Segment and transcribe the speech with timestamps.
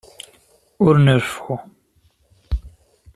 [0.85, 1.55] Ur nreffu.